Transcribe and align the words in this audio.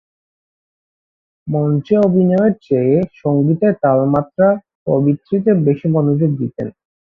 মঞ্চে 1.47 1.95
অভিনয়ের 1.99 2.53
চেয়ে 2.61 2.95
সংগীতের 3.15 3.73
তাল-মাত্রা 3.83 4.47
প্রভৃতিতে 4.83 5.51
বেশি 5.67 5.87
মনোযোগ 5.95 6.31
দিতেন। 6.37 6.67